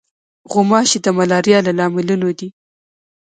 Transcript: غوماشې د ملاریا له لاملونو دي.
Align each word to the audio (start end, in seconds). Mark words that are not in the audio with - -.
غوماشې 0.51 0.99
د 1.01 1.07
ملاریا 1.17 1.59
له 1.67 1.71
لاملونو 1.79 2.29
دي. 2.39 2.49